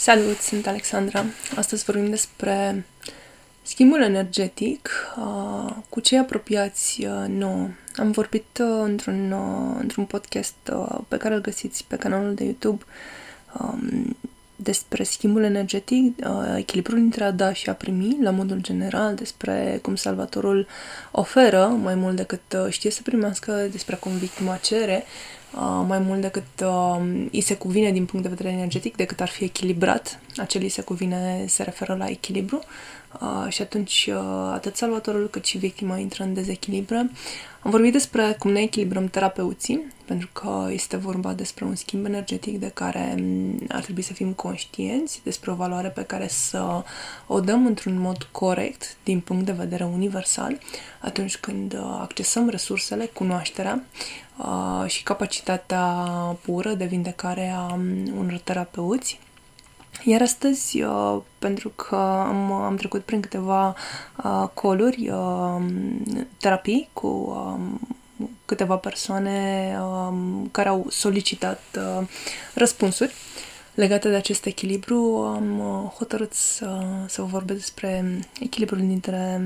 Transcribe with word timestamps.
Salut, 0.00 0.38
sunt 0.40 0.66
Alexandra. 0.66 1.24
Astăzi 1.56 1.84
vorbim 1.84 2.10
despre 2.10 2.84
schimbul 3.62 4.02
energetic 4.02 4.90
uh, 5.16 5.74
cu 5.88 6.00
cei 6.00 6.18
apropiați 6.18 7.04
uh, 7.04 7.24
nouă. 7.28 7.68
Am 7.96 8.10
vorbit 8.10 8.58
uh, 8.60 8.80
într-un, 8.82 9.32
uh, 9.32 9.76
într-un 9.78 10.04
podcast 10.04 10.54
uh, 10.72 10.98
pe 11.08 11.16
care 11.16 11.34
îl 11.34 11.40
găsiți 11.40 11.84
pe 11.84 11.96
canalul 11.96 12.34
de 12.34 12.44
YouTube 12.44 12.84
um, 13.60 14.16
despre 14.60 15.02
schimbul 15.02 15.42
energetic, 15.42 16.16
uh, 16.26 16.54
echilibrul 16.56 16.98
între 16.98 17.24
a 17.24 17.30
da 17.30 17.52
și 17.52 17.68
a 17.68 17.72
primi, 17.72 18.16
la 18.20 18.30
modul 18.30 18.60
general, 18.60 19.14
despre 19.14 19.78
cum 19.82 19.94
Salvatorul 19.94 20.66
oferă 21.10 21.66
mai 21.66 21.94
mult 21.94 22.16
decât 22.16 22.40
uh, 22.54 22.66
știe 22.68 22.90
să 22.90 23.02
primească, 23.02 23.52
despre 23.70 23.96
cum 23.96 24.12
victima 24.12 24.56
cere 24.56 25.04
uh, 25.54 25.84
mai 25.86 25.98
mult 25.98 26.20
decât 26.20 26.44
îi 27.32 27.40
se 27.40 27.56
cuvine 27.56 27.90
din 27.92 28.04
punct 28.04 28.26
de 28.26 28.34
vedere 28.36 28.54
energetic, 28.54 28.96
decât 28.96 29.20
ar 29.20 29.28
fi 29.28 29.44
echilibrat. 29.44 30.20
Acel 30.36 30.62
îi 30.62 30.68
se 30.68 30.82
cuvine 30.82 31.44
se 31.48 31.62
referă 31.62 31.94
la 31.94 32.08
echilibru. 32.08 32.60
și 33.48 33.62
atunci 33.62 34.10
atât 34.52 34.76
Salvatorul 34.76 35.28
cât 35.30 35.44
și 35.44 35.58
victima 35.58 35.98
intră 35.98 36.24
în 36.24 36.34
dezechilibră. 36.34 37.10
Am 37.68 37.74
vorbit 37.74 37.92
despre 37.92 38.36
cum 38.38 38.50
ne 38.50 38.60
echilibrăm 38.60 39.06
terapeuții, 39.06 39.84
pentru 40.04 40.28
că 40.32 40.68
este 40.70 40.96
vorba 40.96 41.32
despre 41.32 41.64
un 41.64 41.74
schimb 41.74 42.04
energetic 42.04 42.60
de 42.60 42.70
care 42.74 43.14
mm, 43.18 43.60
ar 43.68 43.82
trebui 43.82 44.02
să 44.02 44.12
fim 44.12 44.32
conștienți, 44.32 45.20
despre 45.24 45.50
o 45.50 45.54
valoare 45.54 45.88
pe 45.88 46.02
care 46.02 46.28
să 46.28 46.82
o 47.26 47.40
dăm 47.40 47.66
într-un 47.66 47.98
mod 47.98 48.22
corect, 48.22 48.96
din 49.04 49.20
punct 49.20 49.44
de 49.44 49.52
vedere 49.52 49.84
universal, 49.84 50.58
atunci 51.00 51.36
când 51.36 51.72
uh, 51.72 51.98
accesăm 52.00 52.48
resursele, 52.48 53.04
cunoașterea 53.04 53.84
uh, 54.36 54.90
și 54.90 55.02
capacitatea 55.02 55.84
pură 56.42 56.74
de 56.74 56.84
vindecare 56.84 57.48
a 57.48 57.74
mm, 57.74 58.18
unor 58.18 58.40
terapeuți. 58.44 59.18
Iar 60.04 60.22
astăzi, 60.22 60.82
uh, 60.82 61.20
pentru 61.38 61.68
că 61.68 61.96
am, 62.26 62.52
am 62.52 62.76
trecut 62.76 63.02
prin 63.02 63.20
câteva 63.20 63.74
uh, 64.24 64.48
coluri, 64.54 65.08
uh, 65.10 65.62
terapii 66.40 66.88
cu 66.92 67.06
uh, 67.06 67.90
câteva 68.44 68.76
persoane 68.76 69.76
uh, 69.80 70.14
care 70.50 70.68
au 70.68 70.86
solicitat 70.88 71.62
uh, 71.76 72.06
răspunsuri 72.54 73.14
legate 73.74 74.08
de 74.08 74.14
acest 74.14 74.46
echilibru, 74.46 74.96
am 75.36 75.58
uh, 75.58 75.90
hotărât 75.90 76.32
să, 76.32 76.84
să 77.06 77.20
vă 77.20 77.26
vorbesc 77.26 77.58
despre 77.58 78.20
echilibrul 78.40 78.78
dintre 78.78 79.40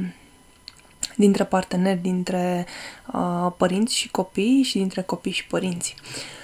dintre 1.17 1.45
parteneri, 1.45 2.01
dintre 2.01 2.67
uh, 3.13 3.53
părinți 3.57 3.97
și 3.97 4.11
copii 4.11 4.63
și 4.63 4.79
dintre 4.79 5.03
copii 5.03 5.33
și 5.33 5.47
părinți. 5.47 5.95
Uh, 5.99 6.07
Uh, 6.07 6.42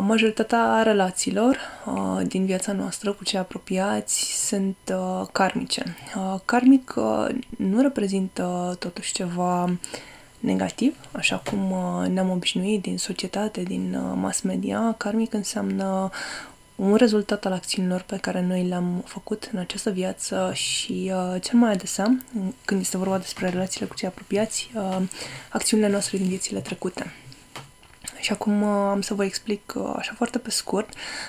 majoritatea 0.00 0.82
relațiilor 0.82 1.56
uh, 1.86 2.26
din 2.26 2.44
viața 2.44 2.72
noastră 2.72 3.12
cu 3.12 3.24
cei 3.24 3.38
apropiați 3.38 4.46
sunt 4.46 4.76
uh, 4.90 5.26
karmice. 5.32 5.96
Karmic 6.44 6.94
nu 7.56 7.80
reprezintă 7.80 8.76
totuși 8.78 9.12
ceva 9.12 9.70
negativ, 10.40 10.96
așa 11.12 11.42
cum 11.50 11.74
ne-am 12.12 12.30
obișnuit 12.30 12.82
din 12.82 12.98
societate, 12.98 13.62
din 13.62 13.98
mass 14.14 14.40
media. 14.40 14.94
Karmic 14.98 15.34
înseamnă 15.34 16.10
un 16.76 16.94
rezultat 16.94 17.46
al 17.46 17.52
acțiunilor 17.52 18.02
pe 18.02 18.16
care 18.16 18.40
noi 18.40 18.62
le-am 18.62 19.02
făcut 19.06 19.50
în 19.52 19.58
această 19.58 19.90
viață 19.90 20.50
și 20.54 21.12
uh, 21.14 21.42
cel 21.42 21.58
mai 21.58 21.72
adesea, 21.72 22.16
când 22.64 22.80
este 22.80 22.96
vorba 22.96 23.18
despre 23.18 23.48
relațiile 23.48 23.86
cu 23.86 23.94
cei 23.94 24.08
apropiați, 24.08 24.70
uh, 24.74 24.98
acțiunile 25.48 25.88
noastre 25.88 26.18
din 26.18 26.26
viețile 26.26 26.60
trecute. 26.60 27.12
Și 28.22 28.32
acum 28.32 28.62
uh, 28.62 28.68
am 28.68 29.00
să 29.00 29.14
vă 29.14 29.24
explic 29.24 29.72
uh, 29.76 29.92
așa 29.96 30.12
foarte 30.16 30.38
pe 30.38 30.50
scurt, 30.50 30.88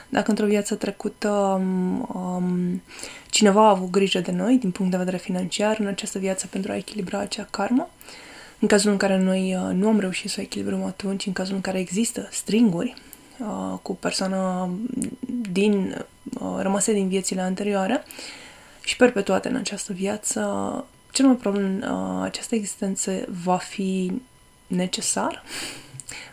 dacă 0.10 0.30
într-o 0.30 0.46
viață 0.46 0.76
trecută 0.76 1.30
um, 1.30 2.10
um, 2.14 2.82
cineva 3.30 3.66
a 3.66 3.70
avut 3.70 3.90
grijă 3.90 4.20
de 4.20 4.32
noi 4.32 4.58
din 4.58 4.72
punct 4.72 4.92
de 4.92 4.98
vedere 4.98 5.18
financiar 5.18 5.80
în 5.80 5.88
această 5.88 6.20
viață 6.20 6.48
pentru 6.48 6.72
a 6.72 6.76
echilibra 6.76 7.20
acea 7.20 7.48
karmă, 7.50 7.90
în 8.60 8.68
cazul 8.68 8.92
în 8.92 8.98
care 8.98 9.18
noi 9.18 9.56
uh, 9.56 9.76
nu 9.76 9.88
am 9.88 10.00
reușit 10.00 10.30
să 10.30 10.36
o 10.40 10.42
echilibrăm 10.42 10.84
atunci, 10.84 11.26
în 11.26 11.34
cazul 11.34 11.56
în 11.56 11.62
care 11.62 11.80
există 11.80 12.28
stringuri 12.32 12.96
uh, 13.40 13.78
cu 13.82 13.96
persoana 13.96 14.70
din, 15.52 16.06
uh, 16.40 16.56
rămase 16.60 16.94
din 16.94 17.08
viețile 17.08 17.42
anterioare 17.42 18.04
și 18.84 18.96
perpetuate 18.96 19.48
în 19.48 19.56
această 19.56 19.94
viață, 19.94 20.40
cel 21.12 21.26
mai 21.26 21.36
probabil 21.36 21.90
uh, 21.92 22.22
această 22.22 22.56
existență 22.56 23.12
va 23.44 23.58
fi 23.58 24.12
necesar 24.68 25.44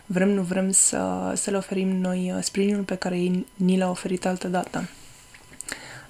vrem, 0.05 0.29
nu 0.29 0.41
vrem 0.41 0.71
să, 0.71 1.31
să 1.35 1.49
le 1.49 1.57
oferim 1.57 1.87
noi 1.87 2.33
uh, 2.35 2.43
sprijinul 2.43 2.83
pe 2.83 2.95
care 2.95 3.17
ei 3.17 3.47
ni 3.55 3.77
l-au 3.77 3.89
oferit 3.89 4.25
altă 4.25 4.47
dată. 4.47 4.89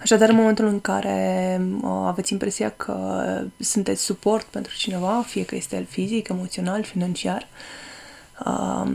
Așadar, 0.01 0.29
în 0.29 0.35
momentul 0.35 0.65
în 0.65 0.81
care 0.81 1.61
uh, 1.81 1.89
aveți 2.05 2.31
impresia 2.31 2.69
că 2.69 3.25
sunteți 3.59 4.03
suport 4.03 4.45
pentru 4.45 4.75
cineva, 4.75 5.23
fie 5.27 5.45
că 5.45 5.55
este 5.55 5.75
el 5.75 5.85
fizic, 5.85 6.27
emoțional, 6.27 6.83
financiar, 6.83 7.47
uh, 8.45 8.91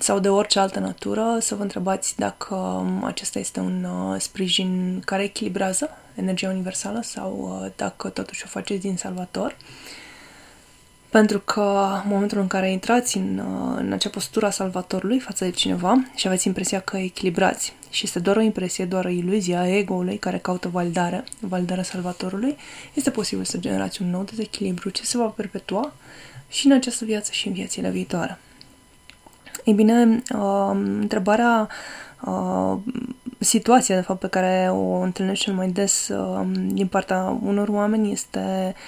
sau 0.00 0.18
de 0.18 0.28
orice 0.28 0.58
altă 0.58 0.78
natură, 0.78 1.36
să 1.40 1.54
vă 1.54 1.62
întrebați 1.62 2.16
dacă 2.16 2.54
um, 2.54 3.04
acesta 3.04 3.38
este 3.38 3.60
un 3.60 3.84
uh, 3.84 4.20
sprijin 4.20 5.02
care 5.04 5.22
echilibrează 5.22 5.90
energia 6.14 6.48
universală 6.48 7.00
sau 7.02 7.60
uh, 7.62 7.70
dacă 7.76 8.08
totuși 8.08 8.42
o 8.44 8.48
faceți 8.48 8.80
din 8.80 8.96
salvator. 8.96 9.56
Uh, 9.60 10.07
pentru 11.08 11.38
că 11.38 12.00
în 12.04 12.10
momentul 12.10 12.38
în 12.38 12.46
care 12.46 12.70
intrați 12.70 13.16
în, 13.16 13.38
uh, 13.38 13.76
în 13.76 13.92
acea 13.92 14.10
postură 14.10 14.46
a 14.46 14.50
salvatorului 14.50 15.18
față 15.18 15.44
de 15.44 15.50
cineva 15.50 16.04
și 16.14 16.26
aveți 16.26 16.46
impresia 16.46 16.80
că 16.80 16.96
echilibrați 16.96 17.74
și 17.90 18.04
este 18.04 18.18
doar 18.18 18.36
o 18.36 18.40
impresie, 18.40 18.84
doar 18.84 19.04
o 19.04 19.08
iluzie 19.08 19.56
a 19.56 19.76
ego-ului 19.76 20.16
care 20.16 20.38
caută 20.38 20.68
validare, 20.68 21.24
validarea 21.40 21.82
salvatorului, 21.82 22.56
este 22.94 23.10
posibil 23.10 23.44
să 23.44 23.58
generați 23.58 24.02
un 24.02 24.10
nou 24.10 24.22
dezechilibru 24.22 24.88
ce 24.88 25.04
se 25.04 25.18
va 25.18 25.24
perpetua 25.26 25.92
și 26.48 26.66
în 26.66 26.72
această 26.72 27.04
viață 27.04 27.32
și 27.32 27.46
în 27.46 27.52
viețile 27.52 27.90
viitoare. 27.90 28.38
Ei 29.64 29.74
bine, 29.74 30.22
uh, 30.34 30.70
întrebarea, 30.72 31.68
uh, 32.24 32.78
situația, 33.38 33.94
de 33.94 34.00
fapt, 34.02 34.20
pe 34.20 34.28
care 34.28 34.68
o 34.70 35.00
întâlnesc 35.00 35.40
cel 35.40 35.54
mai 35.54 35.68
des 35.68 36.08
uh, 36.08 36.46
din 36.66 36.86
partea 36.86 37.38
unor 37.42 37.68
oameni 37.68 38.12
este 38.12 38.74
uh, 38.74 38.80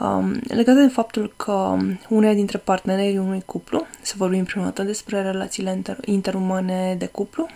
um, 0.00 0.40
legată 0.48 0.80
de 0.80 0.88
faptul 0.88 1.32
că 1.36 1.76
unul 2.08 2.34
dintre 2.34 2.58
partenerii 2.58 3.18
unui 3.18 3.42
cuplu, 3.46 3.86
să 4.02 4.14
vorbim 4.16 4.44
prima 4.44 4.64
dată 4.64 4.82
despre 4.82 5.22
relațiile 5.22 5.82
inter- 5.82 6.04
interumane 6.04 6.94
de 6.98 7.06
cuplu, 7.06 7.48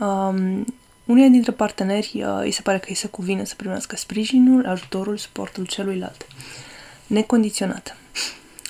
um, 0.00 0.64
unul 1.04 1.30
dintre 1.30 1.52
parteneri 1.52 2.22
uh, 2.24 2.38
îi 2.40 2.50
se 2.50 2.62
pare 2.62 2.78
că 2.78 2.86
îi 2.88 2.94
se 2.94 3.08
cuvine 3.08 3.44
să 3.44 3.54
primească 3.56 3.96
sprijinul, 3.96 4.66
ajutorul, 4.66 5.16
suportul 5.16 5.66
celuilalt, 5.66 6.26
necondiționat. 7.06 7.96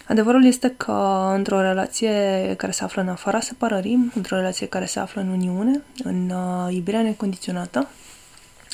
Adevărul 0.06 0.44
este 0.44 0.74
că 0.76 1.30
într-o 1.34 1.60
relație 1.60 2.54
care 2.56 2.72
se 2.72 2.84
află 2.84 3.02
în 3.02 3.08
afara 3.08 3.40
separării, 3.40 4.10
într-o 4.14 4.36
relație 4.36 4.66
care 4.66 4.84
se 4.84 4.98
află 4.98 5.20
în 5.20 5.28
uniune, 5.28 5.82
în 6.02 6.30
uh, 6.30 6.74
iubirea 6.74 7.02
necondiționată, 7.02 7.88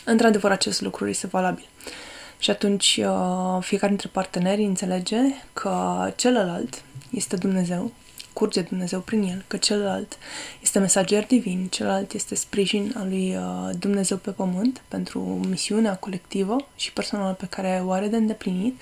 într-adevăr 0.05 0.51
acest 0.51 0.81
lucru 0.81 1.09
este 1.09 1.27
valabil. 1.27 1.65
Uh, 1.87 1.93
și 2.39 2.51
atunci 2.51 3.01
uh, 3.03 3.59
fiecare 3.61 3.89
dintre 3.89 4.09
parteneri 4.13 4.63
înțelege 4.63 5.19
că 5.53 6.07
celălalt 6.17 6.83
este 7.11 7.37
Dumnezeu, 7.37 7.93
curge 8.33 8.61
Dumnezeu 8.61 9.01
prin 9.01 9.23
el, 9.23 9.45
că 9.47 9.57
celălalt 9.57 10.19
este 10.63 10.79
mesager 10.79 11.27
divin, 11.27 11.67
celălalt 11.71 12.13
este 12.13 12.35
sprijin 12.35 12.95
al 12.97 13.09
lui 13.09 13.37
uh, 13.37 13.71
Dumnezeu 13.79 14.17
pe 14.17 14.31
pământ 14.31 14.83
pentru 14.89 15.21
misiunea 15.49 15.97
colectivă 15.97 16.57
și 16.77 16.93
personală 16.93 17.33
pe 17.33 17.47
care 17.47 17.83
o 17.85 17.91
are 17.91 18.07
de 18.07 18.17
îndeplinit 18.17 18.81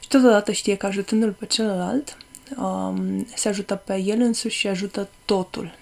și 0.00 0.08
totodată 0.08 0.52
știe 0.52 0.76
că 0.76 0.86
ajutându-l 0.86 1.32
pe 1.32 1.46
celălalt 1.46 2.16
um, 2.56 3.26
se 3.34 3.48
ajută 3.48 3.74
pe 3.74 3.96
el 3.96 4.20
însuși 4.20 4.58
și 4.58 4.66
ajută 4.66 5.08
totul, 5.24 5.74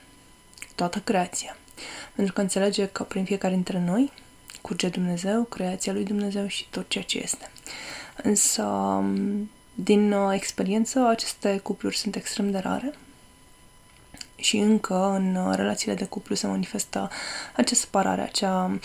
toată 0.74 0.98
creația. 0.98 1.56
Pentru 2.14 2.32
că 2.34 2.40
înțelege 2.40 2.86
că 2.86 3.02
prin 3.02 3.24
fiecare 3.24 3.54
dintre 3.54 3.82
noi 3.86 4.12
curge 4.62 4.88
Dumnezeu, 4.88 5.42
creația 5.42 5.92
lui 5.92 6.04
Dumnezeu 6.04 6.46
și 6.46 6.66
tot 6.70 6.88
ceea 6.88 7.04
ce 7.04 7.18
este. 7.18 7.50
Însă, 8.22 8.64
din 9.74 10.12
uh, 10.12 10.34
experiență, 10.34 11.06
aceste 11.08 11.60
cupluri 11.62 11.96
sunt 11.96 12.16
extrem 12.16 12.50
de 12.50 12.58
rare 12.58 12.94
și 14.36 14.56
încă 14.56 15.12
în 15.14 15.34
uh, 15.34 15.54
relațiile 15.54 15.94
de 15.94 16.04
cuplu 16.04 16.34
se 16.34 16.46
manifestă 16.46 17.10
acea 17.56 17.74
separare, 17.74 18.22
acea 18.22 18.78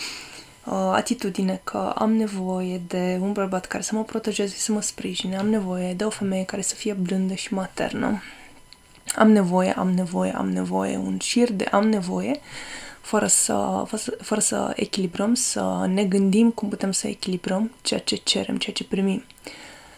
uh, 0.64 0.72
atitudine 0.72 1.60
că 1.64 1.92
am 1.96 2.12
nevoie 2.12 2.80
de 2.86 3.18
un 3.20 3.32
bărbat 3.32 3.66
care 3.66 3.82
să 3.82 3.94
mă 3.94 4.04
protejeze, 4.04 4.56
să 4.56 4.72
mă 4.72 4.80
sprijine, 4.80 5.36
am 5.36 5.48
nevoie 5.48 5.94
de 5.94 6.04
o 6.04 6.10
femeie 6.10 6.44
care 6.44 6.62
să 6.62 6.74
fie 6.74 6.92
blândă 6.92 7.34
și 7.34 7.54
maternă. 7.54 8.22
Am 9.16 9.30
nevoie, 9.30 9.72
am 9.72 9.90
nevoie, 9.90 10.32
am 10.36 10.50
nevoie, 10.50 10.96
un 10.96 11.18
șir 11.18 11.52
de 11.52 11.64
am 11.64 11.88
nevoie 11.88 12.30
uh, 12.30 12.87
fără 13.08 13.26
să, 13.26 13.84
fără 14.20 14.40
să 14.40 14.72
echilibrăm, 14.76 15.34
să 15.34 15.86
ne 15.86 16.04
gândim 16.04 16.50
cum 16.50 16.68
putem 16.68 16.92
să 16.92 17.06
echilibrăm 17.06 17.70
ceea 17.82 18.00
ce 18.00 18.16
cerem, 18.16 18.56
ceea 18.56 18.74
ce 18.74 18.84
primim. 18.84 19.24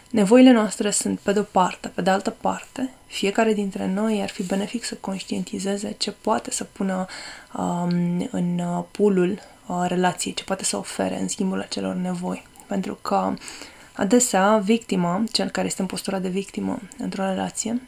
Nevoile 0.09 0.51
noastre 0.51 0.91
sunt 0.91 1.19
pe 1.19 1.31
de-o 1.31 1.43
parte, 1.43 1.87
pe 1.87 2.01
de 2.01 2.09
altă 2.09 2.29
parte, 2.29 2.93
fiecare 3.07 3.53
dintre 3.53 3.87
noi 3.87 4.21
ar 4.21 4.29
fi 4.29 4.43
benefic 4.43 4.83
să 4.83 4.95
conștientizeze 4.95 5.95
ce 5.97 6.11
poate 6.11 6.51
să 6.51 6.63
pună 6.63 7.05
um, 7.57 8.27
în 8.31 8.59
uh, 8.59 8.83
pulul 8.91 9.39
uh, 9.65 9.85
relației, 9.87 10.33
ce 10.33 10.43
poate 10.43 10.63
să 10.63 10.77
ofere 10.77 11.19
în 11.19 11.27
schimbul 11.27 11.59
acelor 11.59 11.95
nevoi. 11.95 12.45
Pentru 12.67 12.97
că 13.01 13.33
adesea 13.93 14.57
victima, 14.57 15.23
cel 15.31 15.49
care 15.49 15.67
este 15.67 15.81
în 15.81 15.87
postura 15.87 16.19
de 16.19 16.29
victimă 16.29 16.79
într-o 16.97 17.23
relație, 17.23 17.81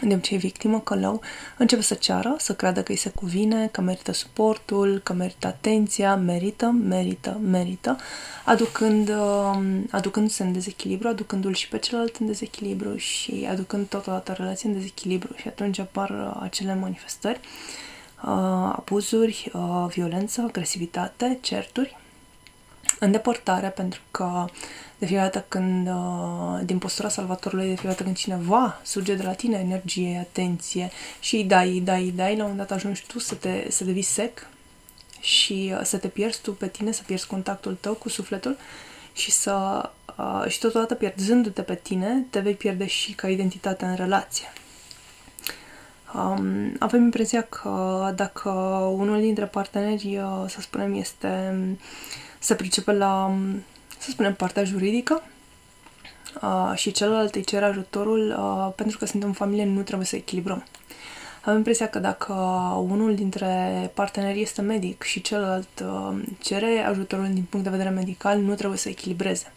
de 0.00 0.14
obicei 0.14 0.38
victimă, 0.38 0.80
călău, 0.80 1.20
începe 1.56 1.82
să 1.82 1.94
ceară, 1.94 2.34
să 2.38 2.54
creadă 2.54 2.82
că 2.82 2.92
îi 2.92 2.98
se 2.98 3.10
cuvine, 3.10 3.66
că 3.66 3.80
merită 3.80 4.12
suportul, 4.12 5.00
că 5.04 5.12
merită 5.12 5.46
atenția, 5.46 6.16
merită, 6.16 6.66
merită, 6.66 7.40
merită, 7.42 7.96
aducând, 8.44 9.08
um, 9.08 9.86
aducându-se 9.90 10.42
în 10.42 10.52
dezechilibru, 10.52 11.08
aducându-l 11.08 11.54
și 11.54 11.68
pe 11.68 11.78
celălalt 11.78 12.16
în 12.16 12.26
dezechilibru 12.26 12.96
și 12.96 13.46
aducând 13.50 13.86
totodată 13.86 14.32
relația 14.32 14.68
în 14.70 14.76
dezechilibru 14.76 15.34
și 15.36 15.48
atunci 15.48 15.78
apar 15.78 16.10
uh, 16.10 16.40
acele 16.42 16.74
manifestări, 16.74 17.40
uh, 18.22 18.28
abuzuri, 18.76 19.50
uh, 19.52 19.86
violență, 19.88 20.40
agresivitate, 20.40 21.38
certuri, 21.40 21.99
îndepărtare, 23.00 23.68
pentru 23.68 24.00
că 24.10 24.44
de 24.98 25.06
fiecare 25.06 25.30
dată 25.32 25.44
când, 25.48 25.88
uh, 25.88 26.60
din 26.64 26.78
postura 26.78 27.08
salvatorului, 27.08 27.64
de 27.64 27.70
fiecare 27.70 27.88
dată 27.88 28.02
când 28.02 28.16
cineva 28.16 28.80
surge 28.82 29.14
de 29.14 29.22
la 29.22 29.32
tine 29.32 29.58
energie, 29.58 30.18
atenție 30.20 30.90
și 31.20 31.36
îi 31.36 31.44
dai, 31.44 31.68
îi 31.68 31.80
dai, 31.80 32.02
îi 32.02 32.12
dai, 32.12 32.36
la 32.36 32.44
un 32.44 32.50
moment 32.50 32.68
dat 32.68 32.76
ajungi 32.76 33.04
tu 33.06 33.18
să, 33.18 33.34
te, 33.34 33.66
să 33.70 33.84
devii 33.84 34.02
sec 34.02 34.46
și 35.20 35.72
uh, 35.74 35.80
să 35.82 35.96
te 35.96 36.08
pierzi 36.08 36.40
tu 36.40 36.52
pe 36.52 36.68
tine, 36.68 36.92
să 36.92 37.02
pierzi 37.06 37.26
contactul 37.26 37.76
tău 37.80 37.94
cu 37.94 38.08
sufletul 38.08 38.56
și 39.12 39.30
să 39.30 39.88
uh, 40.18 40.44
și 40.48 40.58
totodată 40.58 40.94
pierzându-te 40.94 41.62
pe 41.62 41.74
tine, 41.74 42.24
te 42.30 42.40
vei 42.40 42.54
pierde 42.54 42.86
și 42.86 43.12
ca 43.12 43.28
identitate 43.28 43.84
în 43.84 43.94
relație. 43.94 44.52
Um, 46.14 46.76
avem 46.78 47.02
impresia 47.02 47.42
că 47.42 48.12
dacă 48.16 48.50
unul 48.96 49.20
dintre 49.20 49.44
parteneri, 49.44 50.20
să 50.48 50.60
spunem, 50.60 50.94
este 50.94 51.54
se 52.40 52.54
pricepe 52.54 52.92
la 52.92 53.38
să 53.98 54.10
spunem, 54.10 54.34
partea 54.34 54.64
juridică 54.64 55.22
uh, 56.42 56.72
și 56.74 56.90
celălalt 56.90 57.34
îi 57.34 57.44
cere 57.44 57.64
ajutorul 57.64 58.36
uh, 58.38 58.72
pentru 58.74 58.98
că 58.98 59.06
suntem 59.06 59.28
în 59.28 59.34
familie, 59.34 59.64
nu 59.64 59.82
trebuie 59.82 60.06
să 60.06 60.16
echilibrăm. 60.16 60.64
Am 61.44 61.56
impresia 61.56 61.88
că 61.88 61.98
dacă 61.98 62.32
unul 62.88 63.14
dintre 63.14 63.90
parteneri 63.94 64.40
este 64.40 64.60
medic 64.60 65.02
și 65.02 65.20
celălalt 65.20 65.84
uh, 65.84 66.22
cere 66.38 66.78
ajutorul 66.78 67.28
din 67.32 67.46
punct 67.50 67.64
de 67.64 67.70
vedere 67.70 67.88
medical, 67.88 68.38
nu 68.38 68.54
trebuie 68.54 68.78
să 68.78 68.88
echilibreze. 68.88 69.52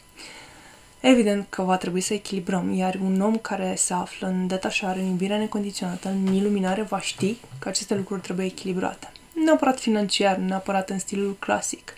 Evident 0.99 1.45
că 1.49 1.61
va 1.61 1.77
trebui 1.77 2.01
să 2.01 2.13
echilibrăm, 2.13 2.73
iar 2.73 2.99
un 3.03 3.21
om 3.21 3.37
care 3.37 3.73
se 3.77 3.93
află 3.93 4.27
în 4.27 4.47
detașare, 4.47 4.99
în 4.99 5.05
iubire 5.05 5.37
necondiționată, 5.37 6.09
în 6.09 6.33
iluminare, 6.33 6.81
va 6.81 6.99
ști 6.99 7.37
că 7.59 7.69
aceste 7.69 7.95
lucruri 7.95 8.21
trebuie 8.21 8.45
echilibrate. 8.45 9.11
Nu 9.33 9.43
neapărat 9.43 9.79
financiar, 9.79 10.37
nu 10.37 10.45
neapărat 10.47 10.89
în 10.89 10.99
stilul 10.99 11.35
clasic, 11.39 11.93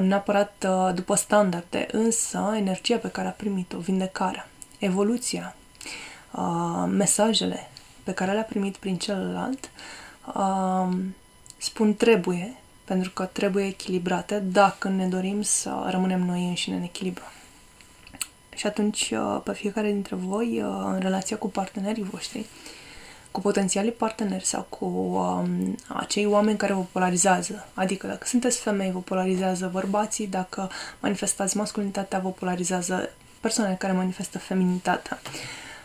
neapărat 0.00 0.66
după 0.94 1.14
standarde, 1.14 1.86
însă 1.92 2.52
energia 2.56 2.96
pe 2.96 3.08
care 3.08 3.28
a 3.28 3.32
primit-o, 3.32 3.78
vindecarea, 3.78 4.48
evoluția, 4.78 5.56
mesajele 6.88 7.70
pe 8.02 8.12
care 8.12 8.32
le-a 8.32 8.42
primit 8.42 8.76
prin 8.76 8.96
celălalt, 8.96 9.70
spun 11.56 11.94
trebuie, 11.94 12.54
pentru 12.84 13.10
că 13.10 13.24
trebuie 13.24 13.66
echilibrate 13.66 14.38
dacă 14.38 14.88
ne 14.88 15.06
dorim 15.06 15.42
să 15.42 15.86
rămânem 15.90 16.24
noi 16.24 16.48
înșine 16.48 16.76
în 16.76 16.82
echilibru. 16.82 17.24
Și 18.54 18.66
atunci, 18.66 19.12
pe 19.44 19.52
fiecare 19.52 19.90
dintre 19.90 20.16
voi, 20.16 20.58
în 20.84 20.98
relația 21.00 21.36
cu 21.36 21.48
partenerii 21.48 22.02
voștri, 22.02 22.46
cu 23.32 23.40
potențialii 23.40 23.92
parteneri 23.92 24.44
sau 24.44 24.66
cu 24.68 24.84
um, 24.84 25.76
acei 25.88 26.26
oameni 26.26 26.56
care 26.56 26.72
vă 26.72 26.84
polarizează. 26.92 27.66
Adică 27.74 28.06
dacă 28.06 28.26
sunteți 28.26 28.60
femei, 28.60 28.90
vă 28.90 28.98
polarizează 28.98 29.70
bărbații, 29.72 30.26
dacă 30.26 30.70
manifestați 31.00 31.56
masculinitatea, 31.56 32.18
vă 32.18 32.28
polarizează 32.28 33.10
persoanele 33.40 33.76
care 33.76 33.92
manifestă 33.92 34.38
feminitatea. 34.38 35.20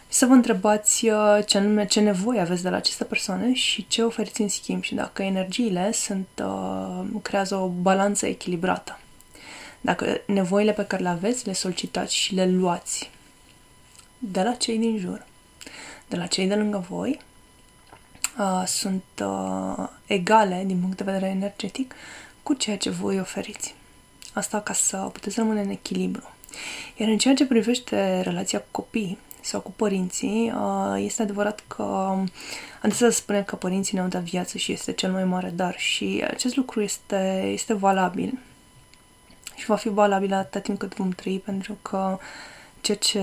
Să 0.07 0.25
vă 0.25 0.33
întrebați 0.33 1.07
uh, 1.07 1.39
ce 1.45 1.57
anume, 1.57 1.85
ce 1.85 1.99
nevoie 1.99 2.39
aveți 2.39 2.63
de 2.63 2.69
la 2.69 2.77
aceste 2.77 3.03
persoane 3.03 3.53
și 3.53 3.87
ce 3.87 4.03
oferiți 4.03 4.41
în 4.41 4.49
schimb 4.49 4.83
și 4.83 4.95
dacă 4.95 5.23
energiile 5.23 5.91
sunt, 5.91 6.27
uh, 6.43 7.05
creează 7.21 7.55
o 7.55 7.67
balanță 7.67 8.25
echilibrată. 8.25 8.99
Dacă 9.81 10.21
nevoile 10.25 10.71
pe 10.71 10.85
care 10.85 11.03
le 11.03 11.09
aveți 11.09 11.45
le 11.45 11.53
solicitați 11.53 12.15
și 12.15 12.35
le 12.35 12.49
luați 12.49 13.11
de 14.17 14.43
la 14.43 14.53
cei 14.53 14.77
din 14.77 14.97
jur, 14.97 15.25
de 16.07 16.15
la 16.15 16.25
cei 16.25 16.47
de 16.47 16.55
lângă 16.55 16.85
voi, 16.89 17.19
uh, 18.39 18.63
sunt 18.65 19.03
uh, 19.21 19.87
egale 20.05 20.63
din 20.65 20.79
punct 20.79 20.97
de 20.97 21.03
vedere 21.03 21.25
energetic 21.25 21.95
cu 22.43 22.53
ceea 22.53 22.77
ce 22.77 22.89
voi 22.89 23.19
oferiți. 23.19 23.75
Asta 24.33 24.61
ca 24.61 24.73
să 24.73 24.97
puteți 24.97 25.39
rămâne 25.39 25.61
în 25.61 25.69
echilibru. 25.69 26.31
Iar 26.95 27.09
în 27.09 27.17
ceea 27.17 27.33
ce 27.33 27.45
privește 27.45 28.21
relația 28.21 28.59
cu 28.59 28.67
copii 28.71 29.17
sau 29.41 29.59
cu 29.59 29.71
părinții, 29.71 30.53
uh, 30.55 30.95
este 30.97 31.21
adevărat 31.21 31.63
că 31.67 32.15
adesea 32.81 33.09
se 33.09 33.15
spune 33.15 33.43
că 33.43 33.55
părinții 33.55 33.95
ne-au 33.95 34.07
dat 34.07 34.21
viață 34.21 34.57
și 34.57 34.71
este 34.71 34.91
cel 34.91 35.11
mai 35.11 35.23
mare 35.23 35.49
dar 35.49 35.77
și 35.77 36.23
acest 36.27 36.55
lucru 36.55 36.81
este, 36.81 37.49
este 37.53 37.73
valabil 37.73 38.39
și 39.55 39.65
va 39.65 39.75
fi 39.75 39.89
valabil 39.89 40.33
atât 40.33 40.63
timp 40.63 40.79
cât 40.79 40.95
vom 40.95 41.09
trăi 41.09 41.39
pentru 41.45 41.77
că 41.81 42.17
ceea 42.81 42.97
ce, 42.97 43.19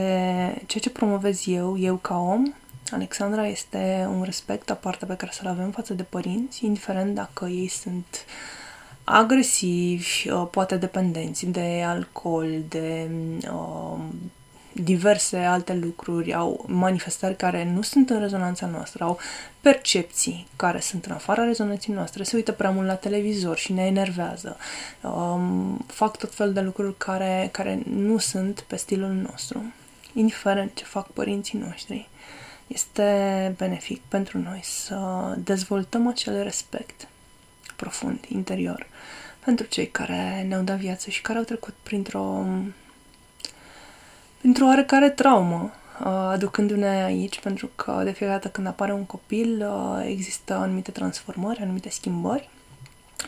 ceea 0.67 0.83
ce 0.83 0.91
promovez 0.91 1.47
eu, 1.47 1.79
eu 1.79 1.97
ca 1.97 2.19
om, 2.19 2.53
Alexandra 2.91 3.47
este 3.47 4.07
un 4.09 4.23
respect 4.23 4.71
aparte 4.71 5.07
pe 5.07 5.17
care 5.17 5.33
să-l 5.35 5.47
avem 5.47 5.71
față 5.71 5.95
de 5.95 6.03
părinți, 6.03 6.65
indiferent 6.65 7.15
dacă 7.15 7.45
ei 7.45 7.69
sunt 7.69 8.25
agresivi, 9.05 10.29
uh, 10.29 10.47
poate 10.51 10.77
dependenți 10.77 11.47
de 11.47 11.83
alcool, 11.87 12.63
de 12.69 13.11
uh, 13.53 13.99
diverse 14.73 15.37
alte 15.37 15.75
lucruri, 15.75 16.35
au 16.35 16.65
manifestări 16.69 17.37
care 17.37 17.71
nu 17.75 17.83
sunt 17.83 18.11
în 18.11 18.21
rezonanța 18.21 18.67
noastră, 18.67 19.05
au 19.05 19.19
percepții 19.61 20.47
care 20.57 20.81
sunt 20.81 21.05
în 21.05 21.13
afara 21.13 21.45
rezonanței 21.45 21.95
noastre, 21.95 22.23
se 22.23 22.37
uită 22.37 22.53
prea 22.53 22.71
mult 22.71 22.87
la 22.87 22.95
televizor 22.95 23.57
și 23.57 23.73
ne 23.73 23.87
enervează, 23.87 24.57
um, 25.03 25.85
fac 25.87 26.17
tot 26.17 26.35
fel 26.35 26.53
de 26.53 26.61
lucruri 26.61 26.97
care, 26.97 27.49
care 27.53 27.83
nu 27.91 28.19
sunt 28.19 28.61
pe 28.61 28.77
stilul 28.77 29.13
nostru, 29.13 29.73
indiferent 30.13 30.75
ce 30.75 30.85
fac 30.85 31.07
părinții 31.07 31.59
noștri 31.59 32.09
este 32.67 33.55
benefic 33.57 34.01
pentru 34.09 34.39
noi 34.39 34.61
să 34.63 34.99
dezvoltăm 35.39 36.07
acel 36.07 36.43
respect 36.43 37.09
profund, 37.77 38.25
interior, 38.29 38.87
pentru 39.45 39.67
cei 39.67 39.87
care 39.89 40.45
ne-au 40.49 40.63
dat 40.63 40.79
viață 40.79 41.11
și 41.11 41.23
care 41.23 41.39
au 41.39 41.45
trecut 41.45 41.75
printr-o 41.83 42.47
printr-o 44.39 44.67
oarecare 44.67 45.11
traumă, 45.11 45.73
uh, 46.01 46.07
aducându-ne 46.07 47.05
aici, 47.05 47.41
pentru 47.41 47.71
că 47.75 48.01
de 48.05 48.11
fiecare 48.11 48.39
dată 48.39 48.49
când 48.49 48.67
apare 48.67 48.93
un 48.93 49.05
copil 49.05 49.67
uh, 49.67 50.05
există 50.07 50.55
anumite 50.55 50.91
transformări, 50.91 51.61
anumite 51.61 51.89
schimbări 51.91 52.49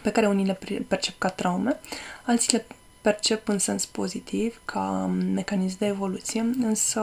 pe 0.02 0.10
care 0.10 0.26
unii 0.26 0.46
le 0.46 0.58
percep 0.88 1.18
ca 1.18 1.28
traume, 1.28 1.80
alții 2.24 2.56
le 2.56 2.66
percep 3.00 3.48
în 3.48 3.58
sens 3.58 3.86
pozitiv, 3.86 4.60
ca 4.64 5.10
mecanism 5.34 5.76
de 5.78 5.86
evoluție, 5.86 6.40
însă 6.62 7.02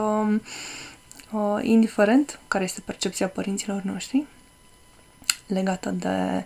uh, 1.34 1.58
indiferent 1.62 2.40
care 2.48 2.64
este 2.64 2.80
percepția 2.80 3.28
părinților 3.28 3.82
noștri 3.82 4.26
legată 5.46 5.90
de, 5.90 6.44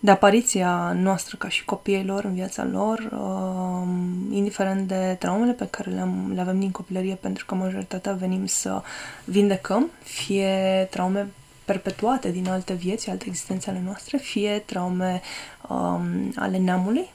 de 0.00 0.10
apariția 0.10 0.92
noastră 0.92 1.36
ca 1.36 1.48
și 1.48 1.64
copiilor 1.64 2.24
în 2.24 2.34
viața 2.34 2.64
lor, 2.64 2.98
uh, 2.98 3.88
indiferent 4.36 4.88
de 4.88 5.16
traumele 5.18 5.52
pe 5.52 5.66
care 5.66 5.90
le, 5.90 6.08
le 6.34 6.40
avem 6.40 6.58
din 6.58 6.70
copilărie, 6.70 7.14
pentru 7.14 7.44
că 7.46 7.54
majoritatea 7.54 8.12
venim 8.12 8.46
să 8.46 8.82
vindecăm, 9.24 9.90
fie 10.02 10.86
traume 10.90 11.28
perpetuate 11.64 12.30
din 12.30 12.48
alte 12.48 12.72
vieți, 12.72 13.10
alte 13.10 13.24
existențe 13.26 13.70
ale 13.70 13.82
noastre, 13.84 14.18
fie 14.18 14.62
traume 14.66 15.20
um, 15.68 16.32
ale 16.36 16.58
neamului. 16.58 17.08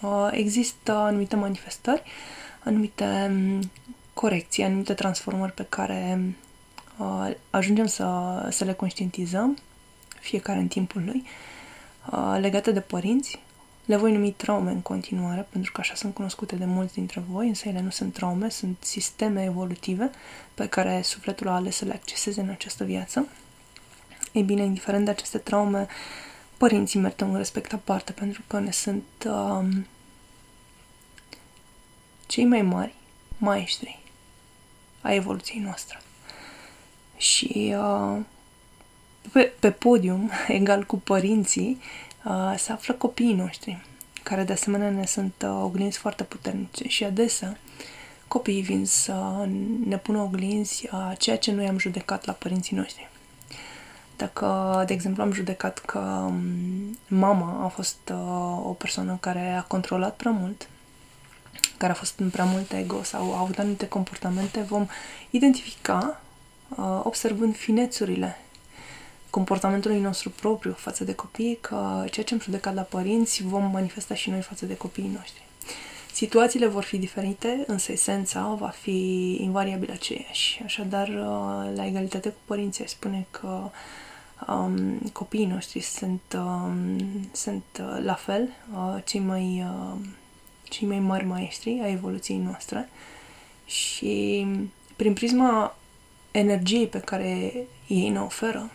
Uh, 0.00 0.28
există 0.30 0.92
anumite 0.92 1.36
manifestări, 1.36 2.02
anumite 2.64 3.30
corecții, 4.20 4.62
anumite 4.62 4.94
transformări 4.94 5.52
pe 5.52 5.66
care 5.68 6.20
uh, 6.96 7.30
ajungem 7.50 7.86
să, 7.86 8.06
să 8.50 8.64
le 8.64 8.72
conștientizăm, 8.72 9.58
fiecare 10.20 10.58
în 10.58 10.68
timpul 10.68 11.02
lui, 11.04 11.24
uh, 12.12 12.36
legate 12.40 12.70
de 12.70 12.80
părinți. 12.80 13.38
Le 13.84 13.96
voi 13.96 14.12
numi 14.12 14.32
traume 14.32 14.70
în 14.70 14.80
continuare, 14.80 15.46
pentru 15.50 15.72
că 15.72 15.80
așa 15.80 15.94
sunt 15.94 16.14
cunoscute 16.14 16.56
de 16.56 16.64
mulți 16.64 16.94
dintre 16.94 17.22
voi, 17.28 17.48
însă 17.48 17.68
ele 17.68 17.80
nu 17.80 17.90
sunt 17.90 18.12
traume, 18.12 18.48
sunt 18.48 18.76
sisteme 18.80 19.44
evolutive 19.44 20.10
pe 20.54 20.68
care 20.68 21.02
sufletul 21.02 21.48
a 21.48 21.54
ales 21.54 21.76
să 21.76 21.84
le 21.84 21.92
acceseze 21.92 22.40
în 22.40 22.48
această 22.48 22.84
viață. 22.84 23.28
Ei 24.32 24.42
bine, 24.42 24.64
indiferent 24.64 25.04
de 25.04 25.10
aceste 25.10 25.38
traume, 25.38 25.86
părinții 26.56 27.00
merg 27.00 27.14
un 27.20 27.36
respect 27.36 27.72
aparte, 27.72 28.12
pentru 28.12 28.42
că 28.46 28.58
ne 28.58 28.70
sunt 28.70 29.04
uh, 29.26 29.68
cei 32.26 32.44
mai 32.44 32.62
mari 32.62 32.94
maestri 33.36 33.98
a 35.00 35.12
evoluției 35.12 35.60
noastre. 35.60 36.00
Și 37.16 37.74
uh, 37.78 38.18
pe, 39.32 39.52
pe 39.58 39.70
podium, 39.70 40.30
egal 40.48 40.84
cu 40.84 40.96
părinții, 40.96 41.80
uh, 42.24 42.54
se 42.56 42.72
află 42.72 42.94
copiii 42.94 43.34
noștri, 43.34 43.84
care 44.22 44.44
de 44.44 44.52
asemenea 44.52 44.90
ne 44.90 45.06
sunt 45.06 45.34
uh, 45.44 45.60
oglinzi 45.62 45.98
foarte 45.98 46.24
puternice 46.24 46.88
și 46.88 47.04
adesea 47.04 47.58
copiii 48.28 48.62
vin 48.62 48.86
să 48.86 49.46
ne 49.84 49.98
pună 49.98 50.18
oglinzi 50.18 50.88
a 50.90 51.14
ceea 51.18 51.38
ce 51.38 51.52
noi 51.52 51.68
am 51.68 51.78
judecat 51.78 52.24
la 52.24 52.32
părinții 52.32 52.76
noștri. 52.76 53.08
Dacă, 54.16 54.82
de 54.86 54.92
exemplu, 54.92 55.22
am 55.22 55.32
judecat 55.32 55.78
că 55.78 55.98
um, 55.98 56.98
mama 57.08 57.64
a 57.64 57.68
fost 57.68 57.98
uh, 58.12 58.66
o 58.66 58.72
persoană 58.72 59.16
care 59.20 59.50
a 59.50 59.62
controlat 59.62 60.16
prea 60.16 60.30
mult, 60.30 60.68
care 61.78 61.92
a 61.92 61.94
fost 61.94 62.18
în 62.18 62.30
prea 62.30 62.44
mult 62.44 62.72
ego 62.72 63.02
sau 63.02 63.34
a 63.34 63.38
avut 63.40 63.58
anumite 63.58 63.88
comportamente, 63.88 64.60
vom 64.60 64.86
identifica, 65.30 66.20
uh, 66.68 67.00
observând 67.02 67.56
finețurile 67.56 68.36
comportamentului 69.30 70.00
nostru 70.00 70.30
propriu 70.30 70.72
față 70.72 71.04
de 71.04 71.14
copii, 71.14 71.58
că 71.60 72.04
ceea 72.10 72.26
ce 72.26 72.34
am 72.34 72.40
judecat 72.40 72.74
la 72.74 72.82
părinți 72.82 73.42
vom 73.42 73.70
manifesta 73.72 74.14
și 74.14 74.30
noi 74.30 74.40
față 74.40 74.66
de 74.66 74.76
copiii 74.76 75.10
noștri. 75.16 75.46
Situațiile 76.12 76.66
vor 76.66 76.82
fi 76.82 76.98
diferite, 76.98 77.64
însă 77.66 77.92
esența 77.92 78.56
va 78.58 78.68
fi 78.68 79.36
invariabil 79.40 79.90
aceeași. 79.90 80.60
Așadar, 80.64 81.08
uh, 81.08 81.76
la 81.76 81.86
egalitate 81.86 82.28
cu 82.28 82.38
părinții, 82.44 82.88
spune 82.88 83.26
că 83.30 83.70
um, 84.46 84.98
copiii 85.12 85.46
noștri 85.46 85.80
sunt, 85.80 86.20
um, 86.36 86.96
sunt 87.32 87.64
uh, 87.80 87.98
la 88.04 88.14
fel, 88.14 88.48
uh, 88.74 89.02
cei, 89.04 89.20
mai, 89.20 89.64
uh, 89.66 89.98
cei 90.68 90.88
mai 90.88 90.98
mari 90.98 91.24
maestri 91.24 91.80
a 91.82 91.88
evoluției 91.88 92.38
noastre 92.38 92.88
și 93.66 94.46
prin 94.96 95.12
prisma 95.12 95.76
energiei 96.30 96.86
pe 96.86 96.98
care 96.98 97.52
ei 97.86 98.08
ne 98.08 98.20
oferă 98.20 98.70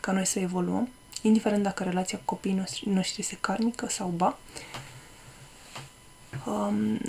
ca 0.00 0.12
noi 0.12 0.26
să 0.26 0.38
evoluăm, 0.38 0.88
indiferent 1.22 1.62
dacă 1.62 1.82
relația 1.82 2.18
cu 2.18 2.24
copiii 2.24 2.54
noștri, 2.54 2.88
noștri 2.88 3.20
este 3.20 3.38
karmică 3.40 3.88
sau 3.88 4.08
ba, 4.08 4.38
um, 6.46 7.00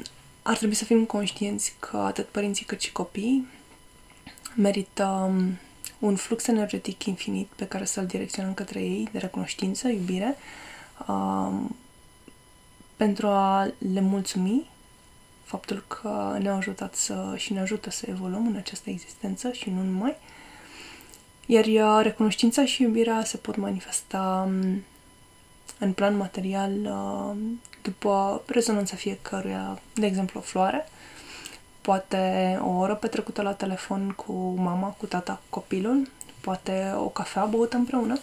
ar 0.41 0.57
trebui 0.57 0.75
să 0.75 0.83
fim 0.83 1.05
conștienți 1.05 1.75
că 1.79 1.97
atât 1.97 2.27
părinții 2.27 2.65
cât 2.65 2.81
și 2.81 2.91
copiii 2.91 3.47
merită 4.55 5.05
um, 5.05 5.57
un 5.99 6.15
flux 6.15 6.47
energetic 6.47 7.03
infinit 7.03 7.47
pe 7.55 7.67
care 7.67 7.85
să-l 7.85 8.05
direcționăm 8.05 8.53
către 8.53 8.79
ei, 8.79 9.09
de 9.11 9.17
recunoștință, 9.17 9.87
iubire, 9.87 10.37
um, 11.07 11.75
pentru 12.99 13.27
a 13.27 13.71
le 13.93 14.01
mulțumi 14.01 14.69
faptul 15.43 15.83
că 15.87 16.37
ne-au 16.41 16.55
ajutat 16.55 16.95
să, 16.95 17.33
și 17.35 17.53
ne 17.53 17.59
ajută 17.59 17.89
să 17.89 18.05
evoluăm 18.09 18.47
în 18.47 18.55
această 18.55 18.89
existență 18.89 19.51
și 19.51 19.69
nu 19.69 19.81
numai. 19.83 20.15
Iar 21.45 21.65
uh, 21.65 22.03
recunoștința 22.03 22.65
și 22.65 22.81
iubirea 22.81 23.23
se 23.23 23.37
pot 23.37 23.55
manifesta 23.55 24.47
um, 24.47 24.83
în 25.79 25.93
plan 25.93 26.17
material 26.17 26.71
uh, 26.71 27.37
după 27.81 28.41
rezonanța 28.45 28.95
fiecăruia, 28.95 29.79
de 29.93 30.05
exemplu 30.05 30.39
o 30.39 30.43
floare, 30.43 30.89
poate 31.81 32.57
o 32.61 32.69
oră 32.69 32.95
petrecută 32.95 33.41
la 33.41 33.53
telefon 33.53 34.09
cu 34.11 34.33
mama, 34.57 34.87
cu 34.87 35.05
tata, 35.05 35.33
cu 35.33 35.59
copilul, 35.59 36.09
poate 36.41 36.93
o 36.95 37.07
cafea 37.07 37.45
băută 37.45 37.77
împreună, 37.77 38.19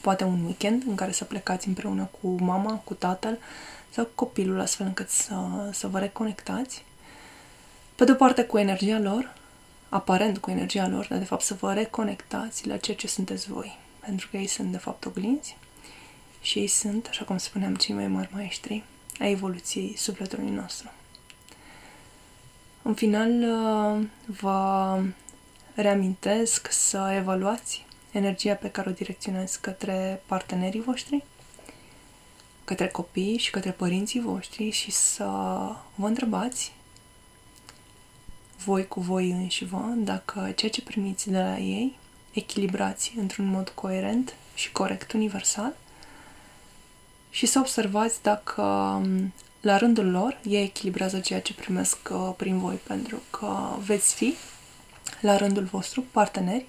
poate 0.00 0.24
un 0.24 0.44
weekend 0.44 0.82
în 0.86 0.94
care 0.94 1.12
să 1.12 1.24
plecați 1.24 1.68
împreună 1.68 2.08
cu 2.20 2.28
mama, 2.28 2.74
cu 2.84 2.94
tatăl 2.94 3.38
sau 3.90 4.04
cu 4.04 4.10
copilul, 4.14 4.60
astfel 4.60 4.86
încât 4.86 5.08
să, 5.08 5.34
să 5.72 5.88
vă 5.88 5.98
reconectați. 5.98 6.84
Pe 7.94 8.04
de 8.04 8.12
o 8.12 8.14
parte 8.14 8.44
cu 8.44 8.58
energia 8.58 8.98
lor, 8.98 9.34
aparent 9.88 10.38
cu 10.38 10.50
energia 10.50 10.88
lor, 10.88 11.06
dar 11.08 11.18
de 11.18 11.24
fapt 11.24 11.42
să 11.42 11.54
vă 11.54 11.72
reconectați 11.72 12.66
la 12.66 12.76
ceea 12.76 12.96
ce 12.96 13.06
sunteți 13.06 13.50
voi, 13.50 13.78
pentru 14.00 14.28
că 14.30 14.36
ei 14.36 14.46
sunt 14.46 14.72
de 14.72 14.78
fapt 14.78 15.04
oglinzi 15.04 15.56
și 16.40 16.58
ei 16.58 16.66
sunt, 16.66 17.06
așa 17.06 17.24
cum 17.24 17.38
spuneam, 17.38 17.74
cei 17.74 17.94
mai 17.94 18.06
mari 18.06 18.30
maestri 18.32 18.84
a 19.18 19.26
evoluției 19.26 19.96
sufletului 19.96 20.50
nostru. 20.50 20.90
În 22.82 22.94
final, 22.94 23.30
uh, 23.30 24.06
vă 24.40 24.98
reamintesc 25.74 26.68
să 26.70 27.12
evaluați 27.16 27.86
energia 28.12 28.54
pe 28.54 28.70
care 28.70 28.88
o 28.88 28.92
direcționați 28.92 29.60
către 29.60 30.22
partenerii 30.26 30.80
voștri, 30.80 31.24
către 32.64 32.88
copii 32.88 33.38
și 33.38 33.50
către 33.50 33.70
părinții 33.70 34.20
voștri 34.20 34.70
și 34.70 34.90
să 34.90 35.24
vă 35.94 36.06
întrebați 36.06 36.72
voi 38.64 38.88
cu 38.88 39.00
voi 39.00 39.30
înși 39.30 39.64
vă 39.64 39.82
dacă 39.96 40.52
ceea 40.56 40.70
ce 40.70 40.82
primiți 40.82 41.30
de 41.30 41.38
la 41.38 41.58
ei 41.58 41.98
echilibrați 42.32 43.12
într-un 43.16 43.46
mod 43.46 43.68
coerent 43.68 44.34
și 44.54 44.72
corect 44.72 45.12
universal 45.12 45.76
și 47.30 47.46
să 47.46 47.58
observați 47.58 48.22
dacă 48.22 48.62
um, 48.62 49.32
la 49.60 49.76
rândul 49.76 50.10
lor 50.10 50.38
ei 50.44 50.62
echilibrează 50.62 51.20
ceea 51.20 51.40
ce 51.40 51.54
primesc 51.54 51.98
uh, 52.10 52.32
prin 52.36 52.58
voi, 52.58 52.74
pentru 52.74 53.22
că 53.30 53.76
veți 53.78 54.14
fi 54.14 54.34
la 55.20 55.36
rândul 55.36 55.64
vostru 55.64 56.04
parteneri, 56.10 56.66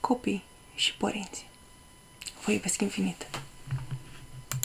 copii 0.00 0.42
și 0.76 0.94
părinți. 0.94 1.46
Vă 2.44 2.52
iubesc 2.52 2.80
infinit! 2.80 3.26